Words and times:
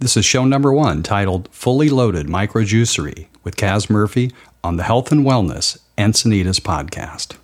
This 0.00 0.16
is 0.16 0.24
show 0.24 0.44
number 0.44 0.72
one 0.72 1.02
titled 1.02 1.48
Fully 1.50 1.88
Loaded 1.88 2.28
Microjuicery 2.28 3.26
with 3.42 3.56
Kaz 3.56 3.90
Murphy 3.90 4.30
on 4.62 4.76
the 4.76 4.84
Health 4.84 5.10
and 5.10 5.26
Wellness 5.26 5.76
Encinitas 5.98 6.60
podcast. 6.60 7.36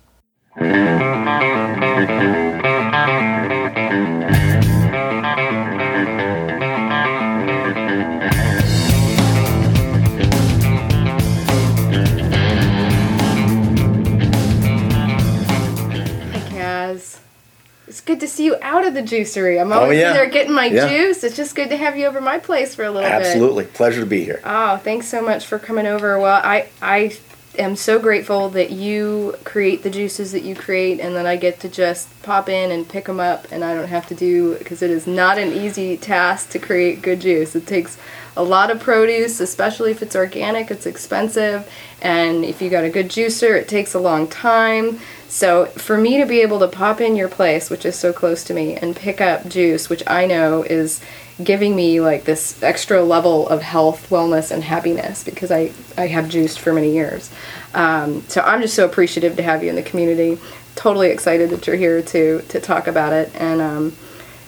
Good 18.15 18.25
to 18.25 18.33
see 18.33 18.45
you 18.45 18.55
out 18.61 18.85
of 18.85 18.93
the 18.93 19.01
juicery. 19.01 19.59
I'm 19.59 19.71
oh, 19.71 19.81
always 19.81 19.97
Oh, 19.97 20.01
yeah. 20.01 20.07
in 20.09 20.13
there 20.15 20.29
getting 20.29 20.53
my 20.53 20.67
Yeah. 20.67 20.87
juice. 20.87 21.23
It's 21.23 21.35
just 21.35 21.55
good 21.55 21.69
to 21.69 21.77
have 21.77 21.97
you 21.97 22.05
over 22.05 22.21
my 22.21 22.37
place 22.39 22.73
for 22.75 22.83
a 22.83 22.91
little 22.91 23.09
bit. 23.09 23.11
Absolutely. 23.11 23.65
Pleasure 23.65 24.01
to 24.01 24.05
be 24.05 24.23
here. 24.23 24.39
Oh, 24.45 24.77
thanks 24.77 25.07
so 25.07 25.21
much 25.21 25.45
for 25.45 25.59
coming 25.59 25.85
over. 25.85 26.17
Well, 26.19 26.39
I 26.43 26.65
I 26.81 27.13
am 27.57 27.75
so 27.75 27.99
grateful 27.99 28.49
that 28.49 28.71
you 28.71 29.35
create 29.43 29.83
the 29.83 29.89
juices 29.89 30.31
that 30.33 30.43
you 30.43 30.55
create, 30.55 30.99
and 30.99 31.15
then 31.15 31.25
I 31.25 31.35
get 31.37 31.59
to 31.61 31.69
just 31.69 32.07
pop 32.21 32.49
in 32.49 32.71
and 32.71 32.87
pick 32.87 33.05
them 33.05 33.19
up, 33.19 33.47
and 33.51 33.63
I 33.63 33.73
don't 33.73 33.87
have 33.87 34.07
to 34.07 34.15
do 34.15 34.55
because 34.55 34.81
it 34.81 34.91
is 34.91 35.07
not 35.07 35.37
an 35.37 35.51
easy 35.53 35.95
task 35.97 36.49
to 36.51 36.59
create 36.59 37.01
good 37.01 37.21
juice. 37.21 37.55
It 37.55 37.65
takes 37.67 37.97
a 38.37 38.43
lot 38.43 38.69
of 38.71 38.81
produce, 38.81 39.39
especially 39.39 39.91
if 39.91 40.01
it's 40.01 40.15
organic. 40.15 40.69
It's 40.69 40.85
expensive, 40.85 41.69
and 42.01 42.43
if 42.43 42.61
you 42.61 42.69
got 42.69 42.83
a 42.83 42.89
good 42.89 43.07
juicer, 43.09 43.57
it 43.57 43.67
takes 43.69 43.93
a 43.93 43.99
long 43.99 44.27
time. 44.27 44.99
So 45.35 45.65
for 45.65 45.97
me 45.97 46.17
to 46.19 46.25
be 46.25 46.39
able 46.43 46.59
to 46.59 46.67
pop 46.69 47.01
in 47.01 47.17
your 47.17 47.27
place, 47.27 47.69
which 47.69 47.83
is 47.83 47.97
so 47.97 48.13
close 48.13 48.45
to 48.45 48.53
me, 48.53 48.77
and 48.77 48.95
pick 48.95 49.19
up 49.19 49.45
juice, 49.49 49.89
which 49.89 50.01
I 50.07 50.25
know 50.25 50.63
is 50.63 51.01
giving 51.43 51.75
me 51.75 51.99
like 51.99 52.23
this 52.23 52.63
extra 52.63 53.03
level 53.03 53.45
of 53.49 53.61
health, 53.61 54.09
wellness, 54.09 54.49
and 54.49 54.63
happiness 54.63 55.25
because 55.25 55.51
I, 55.51 55.73
I 55.97 56.07
have 56.07 56.29
juiced 56.29 56.61
for 56.61 56.71
many 56.71 56.93
years. 56.93 57.29
Um, 57.73 58.21
so 58.29 58.39
I'm 58.43 58.61
just 58.61 58.75
so 58.75 58.85
appreciative 58.85 59.35
to 59.35 59.43
have 59.43 59.61
you 59.61 59.69
in 59.69 59.75
the 59.75 59.83
community. 59.83 60.37
Totally 60.75 61.09
excited 61.09 61.49
that 61.49 61.67
you're 61.67 61.75
here 61.75 62.01
to 62.01 62.41
to 62.41 62.61
talk 62.61 62.87
about 62.87 63.11
it. 63.11 63.29
And 63.35 63.59
um, 63.59 63.93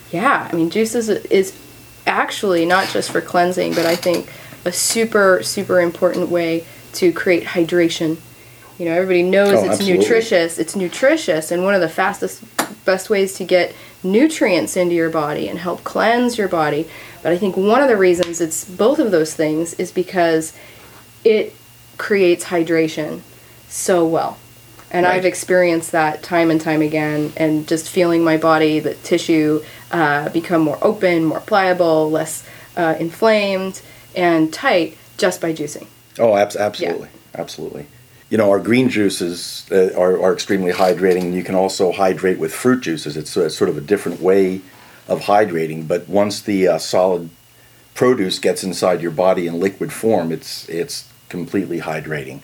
yeah, 0.10 0.48
I 0.50 0.56
mean, 0.56 0.70
juice 0.70 0.96
is, 0.96 1.10
is 1.10 1.54
actually 2.06 2.66
not 2.66 2.88
just 2.88 3.12
for 3.12 3.20
cleansing, 3.20 3.74
but 3.74 3.86
I 3.86 3.98
think 3.98 4.32
a 4.64 4.72
super 4.72 5.44
super 5.44 5.82
important 5.82 6.30
way 6.30 6.66
to 6.94 7.12
create 7.12 7.44
hydration. 7.44 8.20
You 8.78 8.86
know, 8.86 8.94
everybody 8.94 9.24
knows 9.24 9.54
Oh, 9.54 9.64
it's 9.64 9.74
absolutely. 9.80 9.98
nutritious. 10.00 10.60
It's 10.60 10.76
nutritious, 10.76 11.52
and 11.52 11.64
one 11.64 11.74
of 11.74 11.82
the 11.82 11.90
fastest, 11.90 12.44
best 12.86 13.10
ways 13.10 13.34
to 13.36 13.44
get 13.44 13.74
nutrients 14.04 14.78
into 14.78 14.94
your 14.94 15.10
body 15.10 15.48
and 15.50 15.58
help 15.58 15.84
cleanse 15.84 16.38
your 16.38 16.48
body. 16.48 16.88
But 17.24 17.32
I 17.32 17.38
think 17.38 17.58
one 17.58 17.82
of 17.82 17.88
the 17.88 17.98
reasons 17.98 18.40
it's 18.40 18.64
both 18.66 19.00
of 19.00 19.10
those 19.12 19.34
things 19.34 19.74
is 19.76 19.92
because 19.92 20.54
it 21.24 21.56
creates 21.98 22.46
hydration 22.46 23.22
so 23.68 24.06
well. 24.06 24.38
And 24.92 25.06
Right. 25.06 25.16
I've 25.16 25.26
experienced 25.26 25.92
that 25.92 26.22
time 26.24 26.50
and 26.52 26.62
time 26.62 26.82
again, 26.82 27.34
and 27.36 27.68
just 27.68 27.90
feeling 27.90 28.24
my 28.24 28.38
body, 28.38 28.80
the 28.80 28.94
tissue, 28.94 29.64
uh, 29.92 30.30
become 30.30 30.62
more 30.62 30.78
open, 30.82 31.26
more 31.26 31.40
pliable, 31.42 32.10
less 32.12 32.44
uh, 32.78 32.94
inflamed 33.00 33.82
and 34.16 34.54
tight 34.54 34.96
just 35.18 35.42
by 35.42 35.52
juicing. 35.52 35.88
Oh, 36.20 36.38
abs- 36.38 36.56
absolutely. 36.56 37.10
Absolutely. 37.36 37.88
You 38.30 38.38
know, 38.38 38.50
our 38.50 38.60
green 38.60 38.90
juices 38.90 39.66
uh, 39.72 39.92
are, 39.98 40.22
are 40.22 40.34
extremely 40.34 40.74
hydrating, 40.74 41.22
and 41.22 41.36
you 41.36 41.44
can 41.44 41.56
also 41.56 41.92
hydrate 41.92 42.40
with 42.40 42.54
fruit 42.54 42.82
juices. 42.82 43.16
It's 43.16 43.38
uh, 43.38 43.50
sort 43.50 43.70
of 43.70 43.78
a 43.78 43.82
different 43.82 44.22
way 44.22 44.62
of 45.08 45.22
hydrating, 45.22 45.88
but 45.88 46.10
once 46.10 46.42
the 46.42 46.68
uh, 46.68 46.78
solid 46.78 47.30
produce 47.94 48.40
gets 48.40 48.64
inside 48.64 49.02
your 49.02 49.12
body 49.12 49.48
in 49.48 49.60
liquid 49.60 49.94
form, 49.94 50.32
it's, 50.32 50.68
it's 50.68 51.10
completely 51.30 51.80
hydrating. 51.80 52.42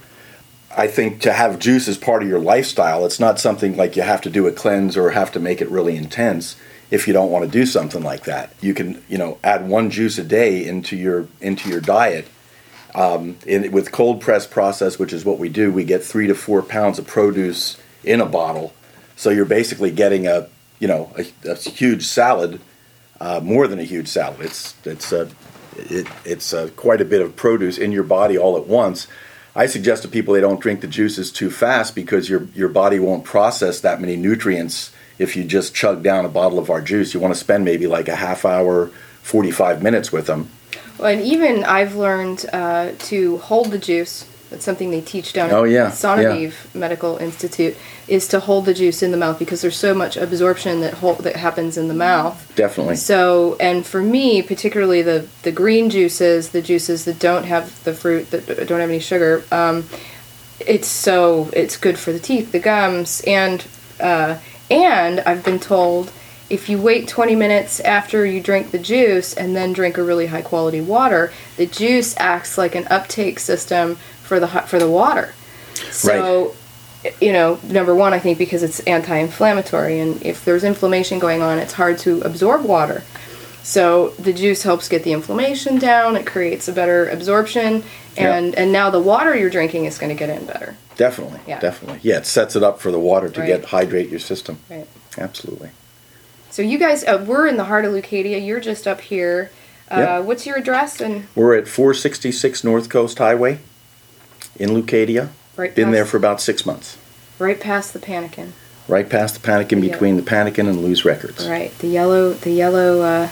I 0.75 0.87
think 0.87 1.21
to 1.21 1.33
have 1.33 1.59
juice 1.59 1.87
as 1.87 1.97
part 1.97 2.23
of 2.23 2.29
your 2.29 2.39
lifestyle, 2.39 3.05
it's 3.05 3.19
not 3.19 3.39
something 3.39 3.77
like 3.77 3.95
you 3.95 4.01
have 4.01 4.21
to 4.21 4.29
do 4.29 4.47
a 4.47 4.51
cleanse 4.51 4.97
or 4.97 5.11
have 5.11 5.31
to 5.33 5.39
make 5.39 5.61
it 5.61 5.69
really 5.69 5.95
intense 5.95 6.55
if 6.89 7.07
you 7.07 7.13
don't 7.13 7.31
want 7.31 7.45
to 7.45 7.51
do 7.51 7.65
something 7.65 8.03
like 8.03 8.23
that. 8.23 8.53
You 8.61 8.73
can, 8.73 9.03
you 9.07 9.17
know, 9.17 9.37
add 9.43 9.67
one 9.67 9.89
juice 9.89 10.17
a 10.17 10.23
day 10.23 10.65
into 10.65 10.95
your 10.95 11.27
into 11.41 11.69
your 11.69 11.81
diet. 11.81 12.27
Um, 12.95 13.37
in, 13.47 13.71
with 13.71 13.91
cold 13.91 14.21
press 14.21 14.45
process, 14.45 14.99
which 14.99 15.13
is 15.13 15.25
what 15.25 15.39
we 15.39 15.49
do, 15.49 15.71
we 15.71 15.83
get 15.83 16.03
three 16.03 16.27
to 16.27 16.35
four 16.35 16.61
pounds 16.61 16.99
of 16.99 17.07
produce 17.07 17.77
in 18.03 18.21
a 18.21 18.25
bottle. 18.25 18.73
So 19.15 19.29
you're 19.29 19.45
basically 19.45 19.91
getting 19.91 20.27
a, 20.27 20.47
you 20.79 20.87
know, 20.87 21.11
a, 21.17 21.49
a 21.49 21.55
huge 21.55 22.05
salad, 22.05 22.61
uh, 23.19 23.39
more 23.41 23.67
than 23.67 23.79
a 23.79 23.83
huge 23.83 24.07
salad. 24.07 24.41
It's 24.41 24.75
it's 24.85 25.11
a, 25.11 25.29
it, 25.75 26.07
it's 26.23 26.53
uh 26.53 26.69
quite 26.75 27.01
a 27.01 27.05
bit 27.05 27.21
of 27.21 27.35
produce 27.35 27.77
in 27.77 27.91
your 27.91 28.03
body 28.03 28.37
all 28.37 28.57
at 28.57 28.67
once. 28.67 29.07
I 29.55 29.67
suggest 29.67 30.01
to 30.03 30.07
people 30.07 30.33
they 30.33 30.41
don't 30.41 30.59
drink 30.59 30.81
the 30.81 30.87
juices 30.87 31.31
too 31.31 31.49
fast 31.49 31.95
because 31.95 32.29
your 32.29 32.47
your 32.53 32.69
body 32.69 32.99
won't 32.99 33.23
process 33.23 33.79
that 33.81 34.01
many 34.01 34.15
nutrients 34.15 34.91
if 35.19 35.35
you 35.35 35.43
just 35.43 35.75
chug 35.75 36.03
down 36.03 36.25
a 36.25 36.29
bottle 36.29 36.59
of 36.59 36.69
our 36.69 36.81
juice. 36.81 37.13
You 37.13 37.19
want 37.19 37.33
to 37.33 37.39
spend 37.39 37.63
maybe 37.63 37.87
like 37.87 38.07
a 38.07 38.15
half 38.15 38.45
hour, 38.45 38.87
45 39.21 39.83
minutes 39.83 40.11
with 40.11 40.27
them. 40.27 40.49
Well, 40.97 41.07
and 41.11 41.21
even 41.21 41.63
I've 41.63 41.95
learned 41.95 42.45
uh, 42.53 42.91
to 42.97 43.37
hold 43.37 43.71
the 43.71 43.77
juice. 43.77 44.29
That's 44.49 44.65
something 44.65 44.91
they 44.91 45.01
teach 45.01 45.33
down 45.33 45.49
Oh, 45.49 45.63
at 45.63 45.71
yeah, 45.71 45.89
Sonovive 45.89 46.75
Medical 46.75 47.17
Institute 47.17 47.75
is 48.07 48.27
to 48.27 48.39
hold 48.39 48.65
the 48.65 48.73
juice 48.75 49.01
in 49.01 49.09
the 49.09 49.17
mouth 49.17 49.39
because 49.39 49.61
there's 49.63 49.75
so 49.75 49.95
much 49.95 50.15
absorption 50.15 50.81
that 50.81 50.93
that 51.23 51.35
happens 51.37 51.75
in 51.75 51.87
the 51.87 51.95
mouth. 51.95 52.51
Definitely. 52.55 52.97
So, 52.97 53.57
and 53.59 53.83
for 53.83 54.03
me, 54.03 54.43
particularly 54.43 55.01
the 55.01 55.27
the 55.41 55.51
green 55.51 55.89
juices, 55.89 56.49
the 56.49 56.61
juices 56.61 57.05
that 57.05 57.17
don't 57.17 57.45
have 57.45 57.83
the 57.83 57.95
fruit, 57.95 58.29
that 58.29 58.45
don't 58.67 58.79
have 58.79 58.89
any 58.91 58.99
sugar, 58.99 59.43
um, 59.51 59.87
it's 60.59 60.87
so 60.87 61.49
it's 61.53 61.75
good 61.75 61.97
for 61.97 62.11
the 62.11 62.19
teeth, 62.19 62.51
the 62.51 62.59
gums, 62.59 63.23
and 63.25 63.65
uh, 63.99 64.37
and 64.69 65.19
I've 65.21 65.43
been 65.43 65.59
told 65.59 66.11
if 66.53 66.69
you 66.69 66.79
wait 66.79 67.07
20 67.07 67.35
minutes 67.35 67.79
after 67.79 68.25
you 68.25 68.39
drink 68.39 68.69
the 68.69 68.77
juice 68.77 69.33
and 69.33 69.55
then 69.55 69.73
drink 69.73 69.97
a 69.97 70.03
really 70.03 70.27
high 70.27 70.43
quality 70.43 70.79
water, 70.81 71.33
the 71.57 71.65
juice 71.65 72.15
acts 72.17 72.57
like 72.59 72.75
an 72.75 72.85
uptake 72.91 73.39
system 73.39 73.95
for 74.21 74.39
the 74.39 74.47
for 74.47 74.77
the 74.77 74.89
water. 74.89 75.33
So, 75.89 76.53
you 77.19 77.33
know, 77.33 77.59
number 77.63 77.95
one, 77.95 78.13
I 78.13 78.19
think 78.19 78.37
because 78.37 78.61
it's 78.61 78.79
anti-inflammatory, 78.81 79.99
and 79.99 80.21
if 80.21 80.45
there's 80.45 80.63
inflammation 80.63 81.17
going 81.17 81.41
on, 81.41 81.57
it's 81.57 81.73
hard 81.73 81.97
to 81.99 82.21
absorb 82.21 82.63
water. 82.63 83.01
So 83.63 84.09
the 84.19 84.33
juice 84.33 84.61
helps 84.61 84.87
get 84.87 85.03
the 85.03 85.13
inflammation 85.13 85.79
down. 85.79 86.15
It 86.15 86.27
creates 86.27 86.67
a 86.67 86.73
better 86.73 87.09
absorption, 87.09 87.83
and 88.15 88.53
and 88.53 88.71
now 88.71 88.91
the 88.91 88.99
water 88.99 89.35
you're 89.35 89.49
drinking 89.49 89.85
is 89.85 89.97
going 89.97 90.15
to 90.15 90.19
get 90.19 90.29
in 90.29 90.45
better. 90.45 90.75
Definitely. 90.97 91.39
Yeah. 91.47 91.59
Definitely. 91.59 91.99
Yeah, 92.03 92.17
it 92.17 92.27
sets 92.27 92.55
it 92.55 92.61
up 92.61 92.79
for 92.79 92.91
the 92.91 92.99
water 92.99 93.27
to 93.29 93.39
Right. 93.39 93.47
get 93.47 93.65
hydrate 93.65 94.09
your 94.09 94.19
system. 94.19 94.59
Right. 94.69 94.87
Absolutely. 95.17 95.69
So 96.53 96.61
you 96.61 96.77
guys, 96.77 97.03
uh, 97.03 97.25
we're 97.27 97.47
in 97.47 97.57
the 97.57 97.63
heart 97.63 97.83
of 97.83 97.93
Leucadia. 97.93 98.37
You're 98.45 98.59
just 98.59 98.87
up 98.87 99.01
here. 99.01 99.49
Uh, 99.89 99.97
Yep. 99.97 100.23
What's 100.25 100.45
your 100.45 100.55
address? 100.55 101.01
And 101.01 101.25
We're 101.33 101.55
at 101.57 101.67
466 101.67 102.63
North 102.63 102.89
Coast 102.89 103.17
Highway 103.17 103.57
in 104.57 104.69
Leucadia. 104.69 105.29
right 105.57 105.73
Been 105.73 105.85
past, 105.85 105.93
there 105.93 106.05
for 106.05 106.17
about 106.17 106.39
six 106.41 106.63
months. 106.63 106.95
right 107.39 107.59
past 107.59 107.91
the 107.93 107.99
Pannikin. 107.99 108.49
Right 108.87 109.09
past 109.09 109.33
the 109.33 109.39
Pannikin, 109.47 109.83
Yeah. 109.83 109.93
between 109.93 110.15
the 110.15 110.21
Pannikin 110.21 110.69
and 110.69 110.83
Lou's 110.83 111.03
Records. 111.03 111.47
Right, 111.47 111.75
the 111.79 111.87
yellow, 111.87 112.33
the 112.33 112.51
yellow 112.51 113.01
uh, 113.01 113.29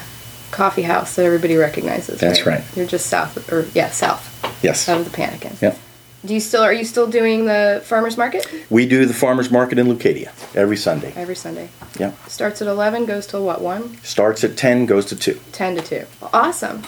coffee 0.50 0.82
house 0.82 1.14
that 1.14 1.24
everybody 1.24 1.56
recognizes. 1.56 2.18
That's 2.18 2.44
right. 2.44 2.64
You're 2.74 2.86
just 2.86 3.06
south, 3.06 3.36
of, 3.36 3.52
or 3.52 3.66
yeah, 3.72 3.90
south 3.90 4.28
Yes. 4.64 4.88
out 4.88 4.98
of 4.98 5.04
the 5.12 5.16
Pannikin. 5.16 5.60
Yep. 5.62 5.78
Do 6.24 6.34
you 6.34 6.40
still 6.40 6.62
are 6.62 6.72
you 6.72 6.84
still 6.84 7.08
doing 7.08 7.46
the 7.46 7.82
farmers 7.84 8.16
market 8.16 8.46
We 8.70 8.86
do 8.86 9.06
the 9.06 9.14
farmers 9.14 9.50
market 9.50 9.78
in 9.78 9.86
Leucadia 9.88 10.30
every 10.54 10.76
Sunday. 10.76 11.12
every 11.16 11.34
Sunday? 11.34 11.68
Yeah. 11.98 12.12
Starts 12.28 12.62
at 12.62 12.68
eleven, 12.68 13.06
goes 13.06 13.26
till 13.26 13.44
what 13.44 13.60
one? 13.60 13.96
Starts 14.02 14.44
at 14.44 14.56
10, 14.56 14.86
goes 14.86 15.04
to 15.06 15.16
2. 15.16 15.38
Ten 15.52 15.74
to 15.76 15.82
two. 15.82 16.06
Awesome. 16.32 16.82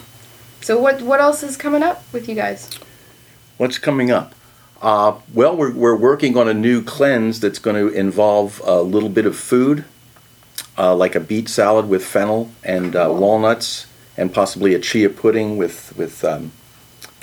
So 0.60 0.78
what 0.78 1.02
what 1.02 1.20
else 1.20 1.42
is 1.42 1.56
coming 1.56 1.82
up 1.82 2.04
with 2.12 2.28
you 2.28 2.34
guys? 2.34 2.70
What's 3.58 3.78
coming 3.78 4.10
up? 4.10 4.34
Uh, 4.82 5.18
well, 5.32 5.56
we're, 5.56 5.72
we're 5.72 5.96
working 5.96 6.36
on 6.36 6.46
a 6.48 6.52
new 6.54 6.82
cleanse 6.82 7.40
that's 7.40 7.58
going 7.58 7.76
to 7.76 7.88
involve 7.88 8.60
a 8.64 8.82
little 8.82 9.08
bit 9.08 9.24
of 9.24 9.34
food, 9.36 9.84
uh, 10.76 10.94
like 10.94 11.14
a 11.14 11.20
beet 11.20 11.48
salad 11.48 11.88
with 11.88 12.04
fennel 12.04 12.50
and 12.62 12.94
uh, 12.94 13.08
walnuts, 13.10 13.86
and 14.16 14.34
possibly 14.34 14.74
a 14.74 14.78
chia 14.78 15.08
pudding 15.08 15.56
with 15.56 15.96
with 15.96 16.22
um, 16.24 16.52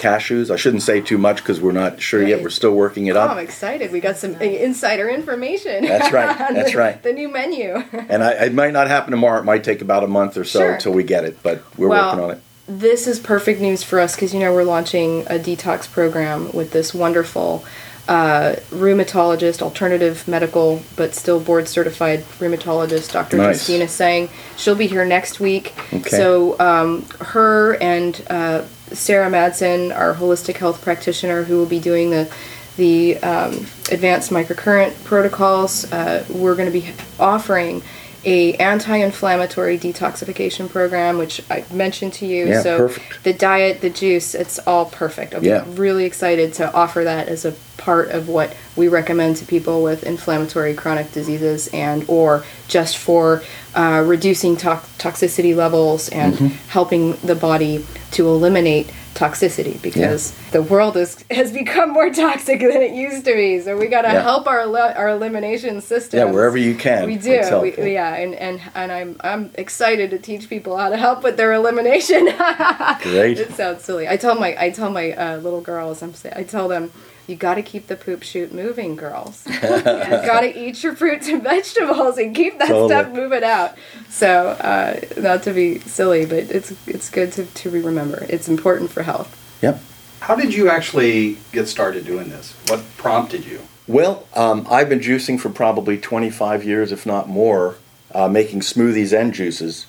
cashews. 0.01 0.49
I 0.51 0.55
shouldn't 0.55 0.81
say 0.83 0.99
too 0.99 1.17
much 1.17 1.37
because 1.37 1.61
we're 1.61 1.71
not 1.71 2.01
sure 2.01 2.21
yet. 2.27 2.41
We're 2.41 2.49
still 2.49 2.73
working 2.75 3.05
it 3.07 3.15
Oh, 3.15 3.21
up. 3.21 3.31
I'm 3.31 3.37
excited. 3.37 3.91
We 3.91 3.99
got 3.99 4.17
some 4.17 4.33
insider 4.41 5.07
information. 5.09 5.85
That's 5.85 6.11
right. 6.11 6.37
That's 6.53 6.71
the, 6.71 6.77
right. 6.77 7.01
The 7.03 7.13
new 7.13 7.29
menu. 7.29 7.75
And 8.09 8.23
I, 8.23 8.31
it 8.45 8.53
might 8.53 8.73
not 8.73 8.87
happen 8.87 9.11
tomorrow. 9.11 9.39
It 9.39 9.45
might 9.45 9.63
take 9.63 9.81
about 9.81 10.03
a 10.03 10.07
month 10.07 10.35
or 10.37 10.43
so 10.43 10.59
Sure. 10.59 10.73
until 10.73 10.91
we 10.93 11.03
get 11.03 11.23
it, 11.23 11.41
but 11.43 11.63
we're 11.77 11.87
Well, 11.89 12.07
working 12.09 12.23
on 12.25 12.31
it. 12.31 12.41
this 12.67 13.07
is 13.07 13.19
perfect 13.19 13.61
news 13.61 13.83
for 13.83 13.99
us 13.99 14.15
because 14.15 14.33
you 14.33 14.39
know 14.39 14.51
we're 14.53 14.63
launching 14.63 15.21
a 15.27 15.37
detox 15.39 15.89
program 15.89 16.51
with 16.51 16.71
this 16.71 16.93
wonderful 16.93 17.63
uh, 18.07 18.55
rheumatologist, 18.71 19.61
alternative 19.61 20.27
medical, 20.27 20.81
but 20.95 21.13
still 21.15 21.39
board 21.39 21.67
certified 21.67 22.19
rheumatologist, 22.39 23.11
Dr. 23.13 23.37
Nice. 23.37 23.57
Justina 23.69 23.87
Sang. 23.87 24.29
She'll 24.57 24.75
be 24.75 24.87
here 24.87 25.05
next 25.05 25.39
week. 25.39 25.73
Okay. 25.93 26.09
So 26.09 26.59
um, 26.59 27.05
her 27.19 27.75
and 27.81 28.21
uh, 28.29 28.63
Sarah 28.93 29.29
Madsen, 29.29 29.95
our 29.95 30.13
holistic 30.15 30.57
health 30.57 30.81
practitioner, 30.81 31.43
who 31.43 31.57
will 31.57 31.65
be 31.65 31.79
doing 31.79 32.09
the 32.11 32.31
the 32.77 33.17
um, 33.17 33.51
advanced 33.91 34.31
microcurrent 34.31 35.03
protocols, 35.03 35.91
uh, 35.91 36.25
we're 36.29 36.55
going 36.55 36.71
to 36.71 36.79
be 36.79 36.89
offering 37.19 37.83
a 38.23 38.53
anti-inflammatory 38.55 39.77
detoxification 39.77 40.69
program, 40.69 41.17
which 41.17 41.41
I 41.49 41.65
mentioned 41.73 42.13
to 42.13 42.25
you. 42.25 42.47
Yeah, 42.47 42.61
so 42.61 42.77
perfect. 42.87 43.23
the 43.23 43.33
diet, 43.33 43.81
the 43.81 43.89
juice, 43.89 44.33
it's 44.35 44.57
all 44.59 44.85
perfect. 44.85 45.33
I'm 45.35 45.43
Yeah. 45.43 45.65
really 45.69 46.05
excited 46.05 46.53
to 46.55 46.71
offer 46.73 47.03
that 47.03 47.27
as 47.27 47.43
a 47.45 47.53
part 47.77 48.09
of 48.11 48.29
what 48.29 48.55
we 48.75 48.87
recommend 48.87 49.37
to 49.37 49.45
people 49.45 49.81
with 49.83 50.03
inflammatory 50.03 50.73
chronic 50.75 51.11
diseases 51.11 51.67
and 51.73 52.05
or 52.07 52.43
just 52.67 52.97
for 52.97 53.41
uh, 53.75 54.03
reducing 54.05 54.55
tox- 54.55 54.87
toxicity 54.97 55.55
levels 55.55 56.07
and 56.09 56.35
Mm-hmm. 56.35 56.47
helping 56.69 57.13
the 57.17 57.35
body 57.35 57.85
to 58.11 58.27
eliminate 58.27 58.91
toxicity 59.13 59.81
because 59.81 60.31
the 60.51 60.61
world 60.61 60.95
is 60.97 61.23
has 61.29 61.51
become 61.51 61.91
more 61.91 62.09
toxic 62.09 62.59
than 62.71 62.81
it 62.81 62.91
used 62.93 63.25
to 63.25 63.33
be 63.33 63.59
so 63.59 63.77
we 63.77 63.87
got 63.87 64.01
to 64.03 64.07
Yeah. 64.09 64.21
help 64.21 64.47
our 64.47 64.61
our 64.61 65.09
elimination 65.09 65.81
system 65.81 66.17
Yeah, 66.19 66.25
wherever 66.33 66.57
you 66.57 66.75
can. 66.75 67.05
we 67.07 67.17
do 67.17 67.39
we, 67.61 67.93
yeah 67.93 68.15
and, 68.15 68.33
and 68.35 68.61
and 68.73 68.91
i'm 68.91 69.15
i'm 69.21 69.51
excited 69.55 70.09
to 70.11 70.17
teach 70.19 70.49
people 70.49 70.77
how 70.77 70.89
to 70.89 70.97
help 70.97 71.23
with 71.23 71.35
their 71.37 71.53
elimination 71.53 72.25
Great. 73.01 73.39
it 73.39 73.51
sounds 73.53 73.83
silly. 73.83 74.07
I 74.07 74.17
tell 74.17 74.35
my 74.35 74.55
I 74.59 74.69
tell 74.71 74.89
my 74.91 75.11
uh, 75.13 75.37
little 75.37 75.61
girls. 75.61 76.01
I'm 76.01 76.13
say 76.13 76.31
I 76.35 76.43
tell 76.43 76.67
them 76.67 76.91
you 77.27 77.35
got 77.35 77.55
to 77.55 77.61
keep 77.61 77.87
the 77.87 77.95
poop 77.95 78.23
chute 78.23 78.53
moving, 78.53 78.95
girls. 78.95 79.45
you 79.47 79.59
got 79.61 80.41
to 80.41 80.59
eat 80.59 80.83
your 80.83 80.95
fruits 80.95 81.27
and 81.27 81.43
vegetables 81.43 82.17
and 82.17 82.35
keep 82.35 82.59
that 82.59 82.67
Totally. 82.67 82.89
stuff 82.89 83.11
moving 83.13 83.43
out. 83.43 83.75
So 84.09 84.49
uh, 84.49 84.99
not 85.17 85.43
to 85.43 85.53
be 85.53 85.79
silly, 85.79 86.25
but 86.25 86.39
it's 86.39 86.73
it's 86.87 87.09
good 87.09 87.31
to 87.33 87.45
to 87.45 87.69
remember. 87.69 88.25
It's 88.29 88.47
important 88.47 88.91
for 88.91 89.03
health. 89.03 89.37
Yep. 89.61 89.81
How 90.21 90.35
did 90.35 90.53
you 90.53 90.69
actually 90.69 91.37
get 91.51 91.67
started 91.67 92.05
doing 92.05 92.29
this? 92.29 92.53
What 92.67 92.83
prompted 92.97 93.45
you? 93.45 93.61
Well, 93.87 94.27
um, 94.35 94.67
I've 94.69 94.87
been 94.87 94.99
juicing 94.99 95.39
for 95.39 95.49
probably 95.49 95.97
25 95.97 96.63
years, 96.63 96.91
if 96.91 97.05
not 97.05 97.27
more, 97.27 97.75
uh, 98.13 98.27
making 98.27 98.59
smoothies 98.61 99.17
and 99.19 99.33
juices. 99.33 99.87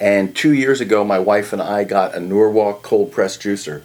And 0.00 0.34
two 0.34 0.52
years 0.52 0.80
ago, 0.80 1.04
my 1.04 1.18
wife 1.18 1.52
and 1.52 1.62
I 1.62 1.84
got 1.84 2.14
a 2.14 2.20
Norwalk 2.20 2.82
cold 2.82 3.10
press 3.12 3.36
juicer, 3.36 3.82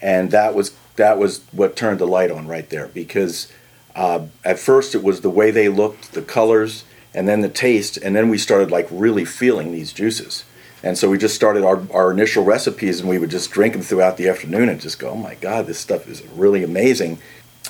and 0.00 0.30
that 0.30 0.54
was 0.54 0.76
that 0.96 1.18
was 1.18 1.42
what 1.52 1.76
turned 1.76 1.98
the 1.98 2.06
light 2.06 2.30
on 2.30 2.46
right 2.46 2.68
there. 2.70 2.88
Because 2.88 3.50
uh, 3.94 4.26
at 4.44 4.58
first 4.58 4.94
it 4.94 5.02
was 5.02 5.20
the 5.20 5.30
way 5.30 5.50
they 5.50 5.68
looked, 5.68 6.12
the 6.12 6.22
colors, 6.22 6.84
and 7.14 7.28
then 7.28 7.40
the 7.40 7.48
taste, 7.48 7.96
and 7.96 8.14
then 8.14 8.28
we 8.28 8.38
started 8.38 8.70
like 8.70 8.86
really 8.90 9.24
feeling 9.24 9.72
these 9.72 9.92
juices. 9.92 10.44
And 10.82 10.96
so 10.96 11.10
we 11.10 11.18
just 11.18 11.34
started 11.34 11.64
our, 11.64 11.82
our 11.92 12.10
initial 12.10 12.44
recipes, 12.44 13.00
and 13.00 13.08
we 13.08 13.18
would 13.18 13.30
just 13.30 13.50
drink 13.50 13.74
them 13.74 13.82
throughout 13.82 14.16
the 14.16 14.28
afternoon 14.28 14.68
and 14.68 14.80
just 14.80 14.98
go, 14.98 15.10
"Oh 15.10 15.16
my 15.16 15.34
God, 15.34 15.66
this 15.66 15.78
stuff 15.78 16.08
is 16.08 16.22
really 16.28 16.62
amazing." 16.62 17.18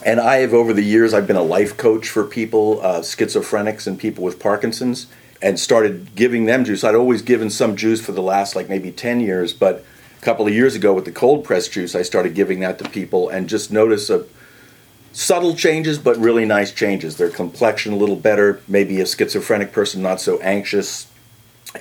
And 0.04 0.20
I 0.20 0.36
have, 0.36 0.54
over 0.54 0.72
the 0.72 0.82
years, 0.82 1.12
I've 1.12 1.26
been 1.26 1.36
a 1.36 1.42
life 1.42 1.76
coach 1.76 2.08
for 2.08 2.24
people, 2.24 2.80
uh, 2.82 3.00
schizophrenics 3.00 3.86
and 3.86 3.98
people 3.98 4.24
with 4.24 4.38
Parkinson's, 4.38 5.08
and 5.42 5.58
started 5.58 6.14
giving 6.14 6.46
them 6.46 6.64
juice. 6.64 6.84
I'd 6.84 6.94
always 6.94 7.22
given 7.22 7.50
some 7.50 7.76
juice 7.76 8.00
for 8.00 8.12
the 8.12 8.22
last 8.22 8.54
like 8.54 8.68
maybe 8.68 8.92
10 8.92 9.20
years, 9.20 9.52
but 9.52 9.84
a 10.20 10.24
couple 10.24 10.46
of 10.46 10.52
years 10.52 10.74
ago 10.74 10.92
with 10.92 11.06
the 11.06 11.12
cold 11.12 11.44
press 11.44 11.66
juice, 11.68 11.94
I 11.94 12.02
started 12.02 12.34
giving 12.34 12.60
that 12.60 12.78
to 12.80 12.88
people 12.88 13.30
and 13.30 13.48
just 13.48 13.72
notice 13.72 14.10
a 14.10 14.26
subtle 15.12 15.54
changes, 15.54 15.98
but 15.98 16.16
really 16.18 16.44
nice 16.44 16.72
changes. 16.72 17.16
Their 17.16 17.30
complexion 17.30 17.94
a 17.94 17.96
little 17.96 18.16
better, 18.16 18.60
maybe 18.68 19.00
a 19.00 19.06
schizophrenic 19.06 19.72
person 19.72 20.02
not 20.02 20.20
so 20.20 20.38
anxious, 20.40 21.10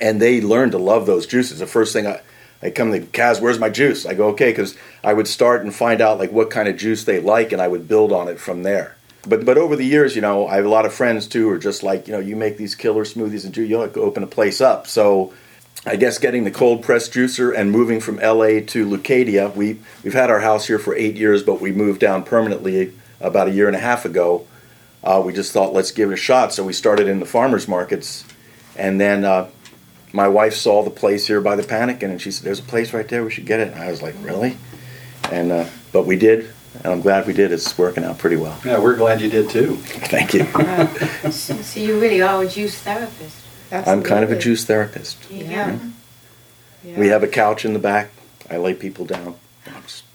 and 0.00 0.22
they 0.22 0.40
learn 0.40 0.70
to 0.70 0.78
love 0.78 1.04
those 1.04 1.26
juices. 1.26 1.58
The 1.58 1.66
first 1.66 1.92
thing 1.92 2.06
I, 2.06 2.22
I 2.62 2.70
come 2.70 2.92
to 2.92 3.00
Kaz, 3.00 3.42
where's 3.42 3.58
my 3.58 3.68
juice? 3.68 4.06
I 4.06 4.14
go, 4.14 4.28
okay, 4.28 4.50
because 4.50 4.74
I 5.04 5.12
would 5.12 5.28
start 5.28 5.62
and 5.62 5.74
find 5.74 6.00
out 6.00 6.18
like 6.18 6.32
what 6.32 6.50
kind 6.50 6.66
of 6.66 6.78
juice 6.78 7.04
they 7.04 7.20
like, 7.20 7.52
and 7.52 7.60
I 7.60 7.68
would 7.68 7.88
build 7.88 8.10
on 8.10 8.28
it 8.28 8.40
from 8.40 8.62
there. 8.62 8.96
But 9.28 9.44
but 9.44 9.58
over 9.58 9.76
the 9.76 9.84
years, 9.84 10.16
you 10.16 10.22
know, 10.22 10.46
I 10.46 10.56
have 10.56 10.64
a 10.64 10.70
lot 10.70 10.86
of 10.86 10.94
friends 10.94 11.26
too 11.26 11.48
who 11.48 11.50
are 11.50 11.58
just 11.58 11.82
like, 11.82 12.08
you 12.08 12.14
know, 12.14 12.20
you 12.20 12.36
make 12.36 12.56
these 12.56 12.74
killer 12.74 13.04
smoothies 13.04 13.44
and 13.44 13.52
juice, 13.52 13.68
you 13.68 13.76
open 13.78 14.22
a 14.22 14.26
place 14.26 14.62
up. 14.62 14.86
So 14.86 15.34
I 15.86 15.96
guess 15.96 16.18
getting 16.18 16.44
the 16.44 16.50
cold 16.50 16.82
press 16.82 17.08
juicer 17.08 17.56
and 17.56 17.70
moving 17.70 18.00
from 18.00 18.16
LA 18.16 18.60
to 18.66 18.86
Leucadia, 18.86 19.54
we 19.54 19.78
we've 20.04 20.12
had 20.12 20.28
our 20.30 20.40
house 20.40 20.66
here 20.66 20.78
for 20.78 20.94
eight 20.94 21.16
years, 21.16 21.42
but 21.42 21.60
we 21.60 21.72
moved 21.72 22.00
down 22.00 22.22
permanently 22.22 22.92
about 23.18 23.48
a 23.48 23.50
year 23.50 23.66
and 23.66 23.76
a 23.76 23.80
half 23.80 24.04
ago. 24.04 24.46
Uh, 25.02 25.22
we 25.24 25.32
just 25.32 25.52
thought 25.52 25.72
let's 25.72 25.90
give 25.90 26.10
it 26.10 26.14
a 26.14 26.16
shot, 26.16 26.52
so 26.52 26.62
we 26.62 26.74
started 26.74 27.08
in 27.08 27.18
the 27.18 27.24
farmers 27.26 27.66
markets, 27.66 28.26
and 28.76 29.00
then 29.00 29.24
uh, 29.24 29.48
my 30.12 30.28
wife 30.28 30.54
saw 30.54 30.82
the 30.82 30.90
place 30.90 31.26
here 31.26 31.40
by 31.40 31.56
the 31.56 31.62
Panic, 31.62 32.02
and 32.02 32.20
she 32.20 32.30
said, 32.30 32.44
"There's 32.44 32.60
a 32.60 32.64
place 32.64 32.92
right 32.92 33.08
there. 33.08 33.24
We 33.24 33.30
should 33.30 33.46
get 33.46 33.60
it." 33.60 33.72
And 33.72 33.80
I 33.80 33.90
was 33.90 34.02
like, 34.02 34.14
"Really?" 34.20 34.58
And 35.30 35.50
uh, 35.50 35.66
but 35.92 36.04
we 36.04 36.16
did, 36.16 36.52
and 36.84 36.92
I'm 36.92 37.00
glad 37.00 37.26
we 37.26 37.32
did. 37.32 37.52
It's 37.52 37.78
working 37.78 38.04
out 38.04 38.18
pretty 38.18 38.36
well. 38.36 38.60
Yeah, 38.66 38.78
we're 38.80 38.96
glad 38.96 39.22
you 39.22 39.30
did 39.30 39.48
too. 39.48 39.76
Thank 40.12 40.34
you. 40.34 40.44
So, 41.30 41.54
so 41.54 41.80
you 41.80 41.98
really 41.98 42.20
are 42.20 42.42
a 42.42 42.46
juice 42.46 42.78
therapist. 42.82 43.39
I'm 43.72 44.02
kind 44.02 44.24
of 44.24 44.32
a 44.32 44.38
juice 44.38 44.64
therapist. 44.64 45.18
Yeah. 45.30 45.78
Yeah. 46.82 46.98
We 46.98 47.08
have 47.08 47.22
a 47.22 47.28
couch 47.28 47.64
in 47.64 47.72
the 47.72 47.78
back. 47.78 48.10
I 48.50 48.56
lay 48.56 48.74
people 48.74 49.04
down. 49.04 49.36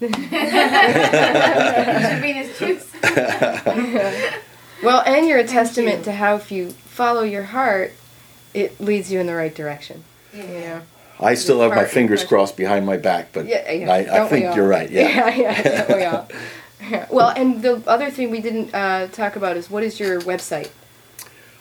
Well, 4.82 5.02
and 5.06 5.26
you're 5.26 5.38
a 5.38 5.46
testament 5.46 6.04
to 6.04 6.12
how 6.12 6.36
if 6.36 6.52
you 6.52 6.70
follow 6.70 7.22
your 7.22 7.44
heart, 7.44 7.94
it 8.52 8.78
leads 8.80 9.10
you 9.10 9.20
in 9.20 9.26
the 9.26 9.34
right 9.34 9.54
direction. 9.54 10.04
You 10.34 10.42
know. 10.42 10.82
I 11.18 11.34
still 11.34 11.62
have 11.62 11.70
my 11.70 11.86
fingers 11.86 12.20
impression. 12.20 12.28
crossed 12.28 12.56
behind 12.58 12.84
my 12.84 12.98
back, 12.98 13.32
but 13.32 13.46
Yeah, 13.46 13.70
yeah. 13.70 13.90
I, 13.90 14.24
I 14.24 14.28
think 14.28 14.54
you're 14.54 14.68
right. 14.68 14.90
Yeah. 14.90 15.34
Yeah, 15.36 15.62
yeah, 15.64 15.96
we 15.96 16.04
all? 16.04 16.28
Yeah. 16.90 17.06
Well, 17.10 17.30
and 17.30 17.62
the 17.62 17.82
other 17.86 18.10
thing 18.10 18.30
we 18.30 18.40
didn't 18.40 18.72
uh, 18.74 19.08
talk 19.08 19.34
about 19.34 19.56
is 19.56 19.70
what 19.70 19.82
is 19.82 19.98
your 19.98 20.20
website? 20.20 20.70